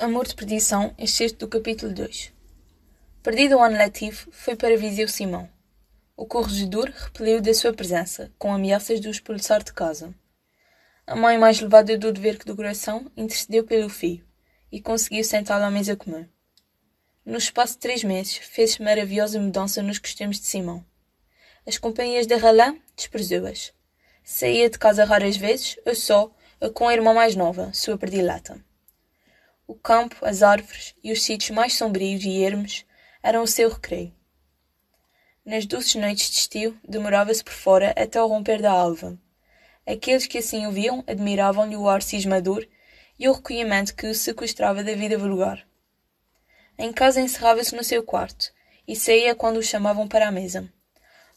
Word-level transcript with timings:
Amor 0.00 0.26
de 0.26 0.34
Perdição, 0.34 0.94
excerto 0.96 1.40
do 1.40 1.48
capítulo 1.48 1.92
2 1.92 2.32
Perdido 3.22 3.56
o 3.56 3.62
ano 3.62 3.76
letivo, 3.76 4.32
foi 4.32 4.56
para 4.56 4.74
Viseu 4.74 5.06
Simão. 5.06 5.46
O 6.16 6.24
corregedor 6.24 6.90
repeliu 6.90 7.38
da 7.42 7.52
sua 7.52 7.74
presença, 7.74 8.32
com 8.38 8.50
ameaças 8.50 8.98
de 8.98 9.08
o 9.08 9.10
expulsar 9.10 9.62
de 9.62 9.74
casa. 9.74 10.14
A 11.06 11.14
mãe, 11.14 11.36
mais 11.36 11.60
levada 11.60 11.98
do 11.98 12.10
dever 12.10 12.38
que 12.38 12.46
do 12.46 12.56
coração, 12.56 13.12
intercedeu 13.14 13.62
pelo 13.62 13.90
filho 13.90 14.26
e 14.72 14.80
conseguiu 14.80 15.22
sentá-lo 15.22 15.64
à 15.64 15.70
mesa 15.70 15.94
comum. 15.94 16.26
No 17.22 17.36
espaço 17.36 17.74
de 17.74 17.80
três 17.80 18.02
meses, 18.02 18.36
fez-se 18.36 18.82
maravilhosa 18.82 19.38
mudança 19.38 19.82
nos 19.82 19.98
costumes 19.98 20.40
de 20.40 20.46
Simão. 20.46 20.82
As 21.66 21.76
companhias 21.76 22.26
de 22.26 22.36
Ralã 22.36 22.74
desprezou-as. 22.96 23.74
Saía 24.24 24.70
de 24.70 24.78
casa 24.78 25.04
raras 25.04 25.36
vezes, 25.36 25.78
ou 25.84 25.94
só, 25.94 26.34
com 26.72 26.88
a 26.88 26.94
irmã 26.94 27.12
mais 27.12 27.36
nova, 27.36 27.70
sua 27.74 27.98
predileta. 27.98 28.64
O 29.70 29.76
campo, 29.76 30.26
as 30.26 30.42
árvores 30.42 30.96
e 31.00 31.12
os 31.12 31.22
sítios 31.22 31.50
mais 31.50 31.74
sombrios 31.74 32.24
e 32.24 32.42
ermos 32.42 32.84
eram 33.22 33.44
o 33.44 33.46
seu 33.46 33.70
recreio. 33.70 34.12
Nas 35.44 35.64
doces 35.64 35.94
noites 35.94 36.28
de 36.28 36.38
estio, 36.38 36.76
demorava-se 36.82 37.44
por 37.44 37.52
fora 37.52 37.94
até 37.96 38.18
ao 38.18 38.26
romper 38.26 38.60
da 38.60 38.72
alva. 38.72 39.16
Aqueles 39.86 40.26
que 40.26 40.38
assim 40.38 40.66
o 40.66 40.72
viam 40.72 41.04
admiravam-lhe 41.06 41.76
o 41.76 41.88
ar 41.88 42.02
cismador 42.02 42.66
e 43.16 43.28
o 43.28 43.32
recolhimento 43.32 43.94
que 43.94 44.08
o 44.08 44.14
sequestrava 44.14 44.82
da 44.82 44.92
vida 44.96 45.16
vulgar. 45.16 45.64
Em 46.76 46.92
casa 46.92 47.20
encerrava-se 47.20 47.76
no 47.76 47.84
seu 47.84 48.02
quarto 48.02 48.52
e 48.88 48.96
saía 48.96 49.36
quando 49.36 49.58
o 49.58 49.62
chamavam 49.62 50.08
para 50.08 50.26
a 50.26 50.32
mesa. 50.32 50.68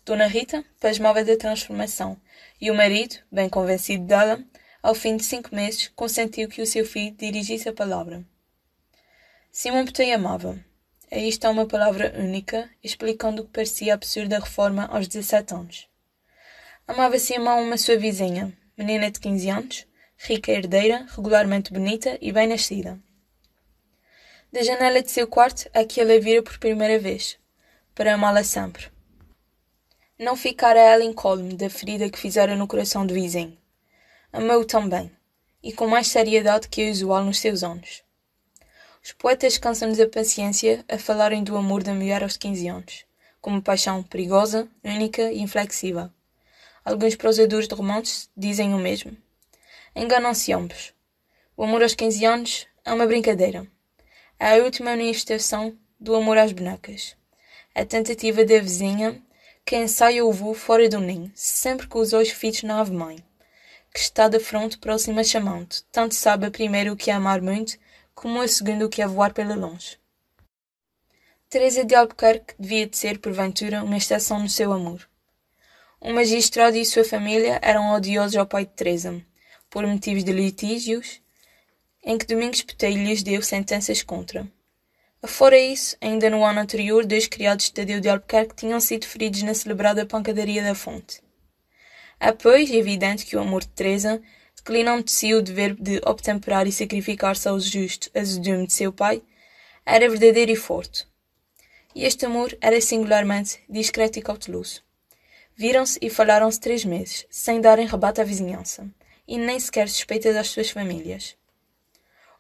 Dona 0.04 0.26
Rita 0.26 0.66
pasmava 0.80 1.24
da 1.24 1.38
transformação 1.38 2.20
e 2.60 2.72
o 2.72 2.74
marido, 2.74 3.16
bem 3.32 3.48
convencido 3.48 4.06
dela, 4.06 4.44
ao 4.82 4.94
fim 4.94 5.16
de 5.16 5.24
cinco 5.24 5.56
meses, 5.56 5.88
consentiu 5.96 6.50
que 6.50 6.62
o 6.62 6.68
seu 6.68 6.84
filho 6.84 7.16
dirigisse 7.16 7.70
a 7.70 7.74
palavra. 7.74 8.26
Simão 9.56 9.86
Boteio 9.86 10.16
amava. 10.16 10.60
Aí 11.12 11.30
está 11.30 11.48
uma 11.52 11.68
palavra 11.68 12.12
única, 12.18 12.68
explicando 12.84 13.44
o 13.44 13.46
que 13.46 13.52
parecia 13.52 13.94
absurda 13.94 14.40
reforma 14.40 14.88
aos 14.88 15.08
17 15.08 15.54
anos. 15.54 15.88
Amava 16.88 17.20
Simão 17.20 17.62
uma 17.62 17.78
sua 17.78 17.96
vizinha, 17.96 18.52
menina 18.76 19.12
de 19.12 19.20
15 19.20 19.50
anos, 19.52 19.88
rica 20.18 20.52
herdeira, 20.52 21.06
regularmente 21.16 21.72
bonita 21.72 22.18
e 22.20 22.32
bem 22.32 22.48
nascida. 22.48 23.00
Da 24.52 24.64
janela 24.64 25.04
de 25.04 25.12
seu 25.12 25.28
quarto 25.28 25.70
a 25.72 25.86
que 25.86 26.02
ela 26.02 26.20
vira 26.20 26.42
por 26.42 26.58
primeira 26.58 26.98
vez, 26.98 27.38
para 27.94 28.16
amá-la 28.16 28.44
sempre. 28.44 28.92
Não 30.18 30.36
ficara 30.36 30.80
ela 30.80 31.04
incólume 31.04 31.54
da 31.54 31.70
ferida 31.70 32.10
que 32.10 32.18
fizera 32.18 32.56
no 32.56 32.68
coração 32.68 33.06
do 33.06 33.14
vizinho 33.14 33.56
amou 34.34 34.66
também, 34.66 35.12
e 35.62 35.72
com 35.72 35.86
mais 35.86 36.08
seriedade 36.08 36.68
que 36.68 36.82
é 36.82 36.90
usual 36.90 37.24
nos 37.24 37.38
seus 37.38 37.64
anos. 37.64 38.03
Os 39.04 39.12
poetas 39.12 39.58
cansam-nos 39.58 40.00
a 40.00 40.08
paciência 40.08 40.86
a 40.88 40.98
falarem 40.98 41.44
do 41.44 41.58
amor 41.58 41.84
da 41.84 41.94
mulher 41.94 42.24
aos 42.24 42.38
quinze 42.38 42.70
anos, 42.70 43.04
como 43.42 43.62
paixão 43.62 44.02
perigosa, 44.02 44.66
única 44.82 45.30
e 45.30 45.42
inflexível. 45.42 46.10
Alguns 46.86 47.14
prosadores 47.16 47.68
de 47.68 47.76
romances 47.76 48.30
dizem 48.36 48.74
o 48.74 48.78
mesmo. 48.78 49.18
Enganam-se 49.94 50.54
ambos. 50.54 50.94
O 51.58 51.66
amor 51.66 51.84
aos 51.84 51.94
quinze 51.94 52.24
anos 52.24 52.66
é 52.86 52.94
uma 52.94 53.06
brincadeira. 53.06 53.68
É 54.40 54.58
a 54.58 54.64
última 54.64 54.92
manifestação 54.92 55.78
do 56.00 56.16
amor 56.16 56.38
às 56.38 56.54
bonecas. 56.54 57.18
A 57.76 57.84
tentativa 57.84 58.46
da 58.46 58.60
vizinha 58.60 59.22
que 59.66 59.76
ensaia 59.76 60.24
o 60.24 60.32
voo 60.32 60.54
fora 60.54 60.88
do 60.88 61.02
ninho, 61.02 61.30
sempre 61.36 61.88
com 61.88 62.00
os 62.00 62.14
olhos 62.14 62.30
fitos 62.30 62.64
na 62.64 62.80
ave-mãe 62.80 63.18
que 63.94 64.00
está 64.00 64.28
de 64.28 64.40
fronte 64.40 64.78
próxima 64.80 65.24
chamando. 65.24 65.76
Tanto 65.92 66.16
sabe 66.16 66.48
a 66.48 66.52
primeira 66.52 66.92
o 66.92 66.98
que 66.98 67.12
é 67.12 67.14
amar 67.14 67.42
muito, 67.42 67.78
como 68.14 68.42
a 68.42 68.48
segunda 68.48 68.86
o 68.86 68.90
que 68.90 69.02
é 69.02 69.08
voar 69.08 69.34
pela 69.34 69.56
longe. 69.56 69.98
Teresa 71.50 71.84
de 71.84 71.94
Albuquerque 71.94 72.56
devia 72.58 72.88
de 72.88 72.98
ser, 72.98 73.20
porventura, 73.20 73.84
uma 73.84 73.98
exceção 73.98 74.40
no 74.40 74.50
seu 74.50 74.74
amor. 74.74 75.08
O 76.02 76.12
magistrado 76.12 76.76
e 76.76 76.84
sua 76.84 77.06
família 77.06 77.60
eram 77.62 77.94
odiosos 77.94 78.36
ao 78.36 78.48
pai 78.48 78.66
de 78.66 78.72
Teresa, 78.72 79.22
por 79.70 79.86
motivos 79.86 80.24
de 80.24 80.32
litígios, 80.32 81.22
em 82.04 82.18
que 82.18 82.26
Domingos 82.26 82.62
Peteiro 82.62 83.02
lhes 83.02 83.24
deu 83.24 83.42
sentenças 83.42 84.04
contra. 84.04 84.48
Afora 85.22 85.58
isso, 85.58 85.96
ainda 86.02 86.30
no 86.30 86.44
ano 86.44 86.60
anterior, 86.60 87.06
dois 87.06 87.28
criados 87.28 87.66
de 87.66 87.74
Tadeu 87.74 88.02
de 88.02 88.10
Albuquerque 88.10 88.56
tinham 88.56 88.80
sido 88.82 89.06
feridos 89.06 89.42
na 89.44 89.54
celebrada 89.54 90.06
pancadaria 90.06 90.62
da 90.62 90.76
fonte. 90.76 91.22
É, 92.20 92.32
pois, 92.32 92.70
evidente 92.70 93.26
que 93.26 93.38
o 93.38 93.40
amor 93.40 93.62
de 93.62 93.70
Teresa, 93.70 94.22
declinando 94.64 95.04
de 95.04 95.12
si 95.12 95.34
o 95.34 95.42
dever 95.42 95.76
de 95.76 96.02
obtemperar 96.06 96.66
e 96.66 96.72
sacrificar-se 96.72 97.50
aos 97.50 97.66
justos 97.66 98.10
a 98.16 98.22
azedume 98.22 98.66
de 98.66 98.72
seu 98.72 98.94
pai, 98.94 99.22
era 99.86 100.10
verdadeiro 100.10 100.52
e 100.52 100.56
forte. 100.56 101.06
E 101.94 102.06
este 102.06 102.26
amor 102.26 102.58
era 102.62 102.80
singularmente 102.80 103.60
discreto 103.70 104.18
e 104.18 104.22
cauteloso. 104.22 104.82
Viram-se 105.56 106.00
e 106.02 106.10
falaram-se 106.10 106.60
três 106.60 106.86
meses, 106.86 107.28
sem 107.30 107.60
darem 107.60 107.86
rebate 107.86 108.22
à 108.22 108.24
vizinhança, 108.24 108.90
e 109.28 109.38
nem 109.38 109.60
sequer 109.60 109.90
suspeita 109.90 110.32
das 110.32 110.48
suas 110.48 110.70
famílias. 110.70 111.36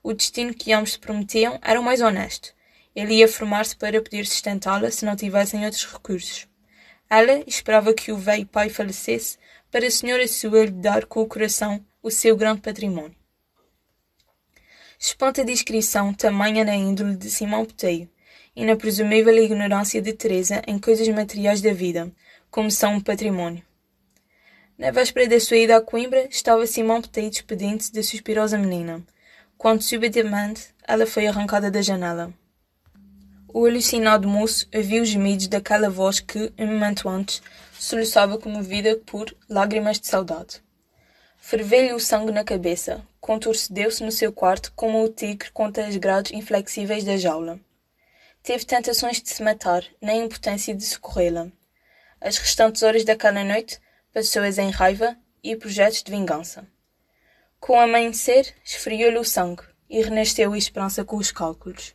O 0.01 0.13
destino 0.13 0.53
que 0.53 0.71
ambos 0.71 0.93
se 0.93 0.99
prometiam 0.99 1.59
era 1.61 1.79
o 1.79 1.83
mais 1.83 2.01
honesto. 2.01 2.53
Ele 2.95 3.15
ia 3.15 3.27
formar-se 3.27 3.75
para 3.75 4.01
poder 4.01 4.25
sustentá-la 4.25 4.89
se 4.89 5.05
não 5.05 5.15
tivessem 5.15 5.65
outros 5.65 5.85
recursos. 5.85 6.47
Ela 7.09 7.43
esperava 7.45 7.93
que 7.93 8.11
o 8.11 8.17
velho 8.17 8.45
pai 8.45 8.69
falecesse 8.69 9.37
para 9.69 9.85
a 9.85 9.91
senhora 9.91 10.27
sua 10.27 10.65
lhe 10.65 10.71
dar 10.71 11.05
com 11.05 11.21
o 11.21 11.27
coração 11.27 11.83
o 12.03 12.11
seu 12.11 12.35
grande 12.35 12.59
patrimônio. 12.59 13.15
Espanta 14.99 15.41
a 15.41 15.45
descrição 15.45 16.13
tamanha 16.13 16.65
na 16.65 16.75
índole 16.75 17.15
de 17.15 17.31
Simão 17.31 17.63
Peteio 17.63 18.09
e 18.53 18.65
na 18.65 18.75
presumível 18.75 19.33
ignorância 19.37 20.01
de 20.01 20.11
Teresa 20.11 20.61
em 20.67 20.77
coisas 20.77 21.07
materiais 21.07 21.61
da 21.61 21.71
vida, 21.71 22.11
como 22.51 22.69
são 22.69 22.97
o 22.97 23.03
patrimônio. 23.03 23.63
Na 24.77 24.91
véspera 24.91 25.29
da 25.29 25.39
sua 25.39 25.55
ida 25.55 25.77
a 25.77 25.81
Coimbra, 25.81 26.27
estava 26.29 26.67
Simão 26.67 27.01
Peteio 27.01 27.29
despedindo-se 27.29 27.93
da 27.93 28.03
suspirosa 28.03 28.57
menina, 28.57 29.01
quando 29.57 29.81
subitamente 29.81 30.75
ela 30.85 31.07
foi 31.07 31.25
arrancada 31.25 31.71
da 31.71 31.81
janela. 31.81 32.33
O 33.47 33.65
alucinado 33.65 34.27
moço 34.27 34.67
ouviu 34.75 35.03
os 35.03 35.09
gemidos 35.09 35.47
daquela 35.47 35.89
voz 35.89 36.19
que, 36.19 36.51
um 36.59 36.67
momento 36.67 37.07
antes, 37.07 37.41
soluçava 37.79 38.37
comovida 38.37 38.99
por 39.05 39.33
lágrimas 39.47 40.01
de 40.01 40.07
saudade. 40.07 40.61
Ferveu-lhe 41.45 41.91
o 41.91 41.99
sangue 41.99 42.31
na 42.31 42.41
cabeça, 42.41 43.05
contorcedeu-se 43.19 44.01
no 44.01 44.13
seu 44.13 44.31
quarto 44.31 44.71
como 44.77 45.03
o 45.03 45.09
tigre 45.09 45.51
contra 45.51 45.85
as 45.85 45.97
grades 45.97 46.31
inflexíveis 46.31 47.03
da 47.03 47.17
jaula. 47.17 47.59
Teve 48.41 48.63
tentações 48.63 49.21
de 49.21 49.29
se 49.29 49.43
matar, 49.43 49.83
nem 50.01 50.23
impotência 50.23 50.73
de 50.73 50.85
socorrê-la. 50.85 51.51
As 52.21 52.37
restantes 52.37 52.81
horas 52.81 53.03
daquela 53.03 53.43
noite 53.43 53.77
passou-as 54.13 54.57
em 54.57 54.69
raiva 54.69 55.17
e 55.43 55.53
projetos 55.57 56.01
de 56.01 56.11
vingança. 56.11 56.65
Com 57.59 57.73
o 57.73 57.81
amanhecer, 57.81 58.55
esfriou-lhe 58.63 59.19
o 59.19 59.25
sangue 59.25 59.63
e 59.89 60.01
renasceu 60.01 60.53
a 60.53 60.57
esperança 60.57 61.03
com 61.03 61.17
os 61.17 61.29
cálculos. 61.29 61.93